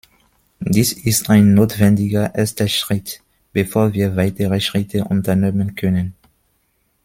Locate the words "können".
5.75-6.15